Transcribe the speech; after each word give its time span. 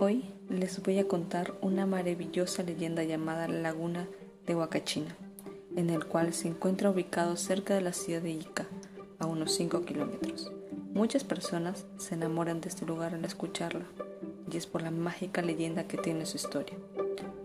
Hoy 0.00 0.32
les 0.48 0.80
voy 0.80 1.00
a 1.00 1.08
contar 1.08 1.54
una 1.60 1.84
maravillosa 1.84 2.62
leyenda 2.62 3.02
llamada 3.02 3.48
la 3.48 3.58
Laguna 3.58 4.06
de 4.46 4.54
Huacachina, 4.54 5.16
en 5.74 5.90
el 5.90 6.04
cual 6.04 6.32
se 6.34 6.46
encuentra 6.46 6.90
ubicado 6.90 7.34
cerca 7.34 7.74
de 7.74 7.80
la 7.80 7.92
ciudad 7.92 8.22
de 8.22 8.30
Ica, 8.30 8.68
a 9.18 9.26
unos 9.26 9.50
5 9.56 9.84
kilómetros. 9.84 10.52
Muchas 10.94 11.24
personas 11.24 11.84
se 11.96 12.14
enamoran 12.14 12.60
de 12.60 12.68
este 12.68 12.86
lugar 12.86 13.12
al 13.12 13.24
escucharla, 13.24 13.86
y 14.48 14.56
es 14.56 14.68
por 14.68 14.82
la 14.82 14.92
mágica 14.92 15.42
leyenda 15.42 15.88
que 15.88 15.98
tiene 15.98 16.26
su 16.26 16.36
historia. 16.36 16.78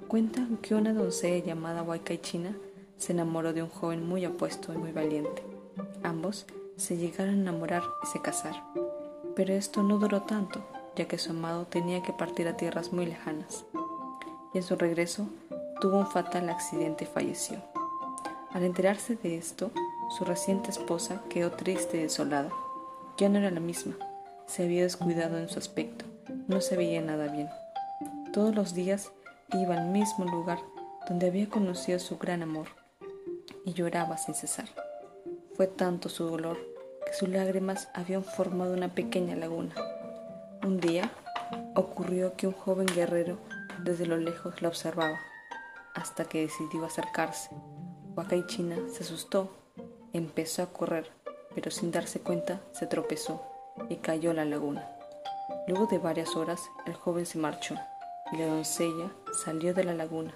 Cuentan 0.08 0.58
que 0.58 0.76
una 0.76 0.94
doncella 0.94 1.44
llamada 1.44 1.82
Huacachina 1.82 2.56
se 2.98 3.14
enamoró 3.14 3.54
de 3.54 3.64
un 3.64 3.70
joven 3.70 4.08
muy 4.08 4.26
apuesto 4.26 4.72
y 4.76 4.78
muy 4.78 4.92
valiente. 4.92 5.42
Ambos 6.04 6.46
se 6.78 6.98
llegaron 6.98 7.34
a 7.34 7.42
enamorar 7.42 7.82
y 8.04 8.06
se 8.06 8.22
casaron. 8.22 8.62
Pero 9.36 9.54
esto 9.54 9.82
no 9.82 9.98
duró 9.98 10.22
tanto, 10.22 10.64
ya 10.96 11.08
que 11.08 11.18
su 11.18 11.32
amado 11.32 11.66
tenía 11.66 12.04
que 12.04 12.14
partir 12.14 12.48
a 12.48 12.58
tierras 12.58 12.94
muy 12.94 13.06
lejanas, 13.06 13.66
y 14.54 14.58
en 14.58 14.64
su 14.64 14.76
regreso 14.76 15.28
tuvo 15.82 15.98
un 15.98 16.08
fatal 16.08 16.50
accidente 16.50 17.06
y 17.06 17.08
falleció. 17.08 17.58
Al 18.52 18.64
enterarse 18.64 19.16
de 19.16 19.38
esto, 19.38 19.72
su 20.18 20.26
reciente 20.26 20.70
esposa 20.70 21.22
quedó 21.30 21.52
triste 21.52 21.98
y 21.98 22.04
desolada. 22.04 22.52
Ya 23.18 23.30
no 23.30 23.40
era 23.40 23.50
la 23.50 23.60
misma, 23.60 23.96
se 24.46 24.64
había 24.64 24.84
descuidado 24.84 25.38
en 25.38 25.50
su 25.50 25.58
aspecto, 25.58 26.06
no 26.48 26.62
se 26.62 26.78
veía 26.78 27.02
nada 27.02 27.28
bien. 27.32 27.50
Todos 28.32 28.54
los 28.54 28.74
días 28.74 29.12
iba 29.54 29.76
al 29.76 29.90
mismo 29.90 30.26
lugar 30.26 30.60
donde 31.08 31.28
había 31.28 31.50
conocido 31.50 32.00
su 32.00 32.18
gran 32.18 32.44
amor 32.44 32.68
y 33.66 33.74
lloraba 33.74 34.18
sin 34.18 34.36
cesar. 34.36 34.70
Fue 35.56 35.68
tanto 35.68 36.10
su 36.10 36.26
dolor 36.26 36.58
que 37.06 37.14
sus 37.14 37.30
lágrimas 37.30 37.90
habían 37.94 38.24
formado 38.24 38.74
una 38.74 38.96
pequeña 38.96 39.36
laguna 39.36 39.74
un 40.64 40.80
día 40.80 41.12
ocurrió 41.76 42.36
que 42.36 42.48
un 42.48 42.54
joven 42.54 42.88
guerrero 42.88 43.38
desde 43.84 44.06
lo 44.06 44.18
lejos 44.18 44.62
la 44.62 44.70
observaba, 44.70 45.20
hasta 45.94 46.26
que 46.26 46.42
decidió 46.42 46.86
acercarse. 46.86 47.50
China 48.48 48.78
se 48.92 49.04
asustó, 49.04 49.52
empezó 50.14 50.64
a 50.64 50.68
correr, 50.68 51.12
pero 51.54 51.70
sin 51.70 51.92
darse 51.92 52.22
cuenta 52.22 52.62
se 52.72 52.88
tropezó 52.88 53.42
y 53.90 53.98
cayó 53.98 54.32
a 54.32 54.36
la 54.36 54.46
laguna. 54.46 54.88
Luego 55.68 55.88
de 55.88 55.98
varias 55.98 56.36
horas 56.36 56.62
el 56.86 56.94
joven 56.94 57.26
se 57.26 57.40
marchó 57.40 57.76
y 58.32 58.38
la 58.38 58.48
doncella 58.48 59.12
salió 59.44 59.74
de 59.74 59.84
la 59.84 59.94
laguna, 59.94 60.34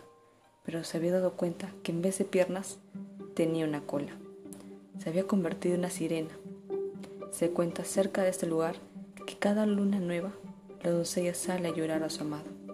pero 0.64 0.84
se 0.84 0.98
había 0.98 1.14
dado 1.14 1.34
cuenta 1.34 1.70
que 1.84 1.92
en 1.92 2.02
vez 2.02 2.18
de 2.18 2.26
piernas 2.26 2.80
tenía 3.34 3.66
una 3.66 3.82
cola. 3.82 4.12
Se 5.00 5.10
había 5.10 5.26
convertido 5.26 5.76
en 5.76 5.82
una 5.82 5.90
sirena. 5.90 6.36
Se 7.32 7.52
cuenta 7.52 7.84
cerca 7.84 8.24
de 8.24 8.30
este 8.30 8.48
lugar 8.48 8.76
cada 9.40 9.66
luna 9.66 10.00
nueva 10.00 10.32
la 10.84 10.92
doncella 10.92 11.34
sale 11.34 11.68
a 11.68 11.72
llorar 11.76 12.04
a 12.04 12.10
su 12.10 12.22
amado. 12.22 12.67